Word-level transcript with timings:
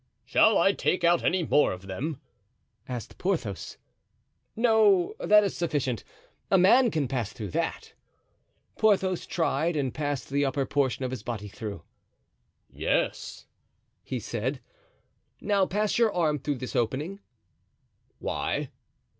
"Shall 0.25 0.57
I 0.57 0.71
take 0.73 1.03
out 1.03 1.23
any 1.23 1.43
more 1.43 1.71
of 1.71 1.85
them?" 1.85 2.19
asked 2.89 3.19
Porthos. 3.19 3.77
"No; 4.55 5.13
that 5.19 5.43
is 5.43 5.55
sufficient; 5.55 6.03
a 6.49 6.57
man 6.57 6.89
can 6.89 7.07
pass 7.07 7.31
through 7.31 7.49
that." 7.51 7.93
Porthos 8.79 9.27
tried, 9.27 9.75
and 9.75 9.93
passed 9.93 10.31
the 10.31 10.43
upper 10.43 10.65
portion 10.65 11.05
of 11.05 11.11
his 11.11 11.21
body 11.21 11.47
through. 11.49 11.83
"Yes," 12.67 13.45
he 14.03 14.17
said. 14.19 14.59
"Now 15.39 15.67
pass 15.67 15.99
your 15.99 16.11
arm 16.11 16.39
through 16.39 16.55
this 16.55 16.75
opening." 16.75 17.19
"Why?" 18.17 18.71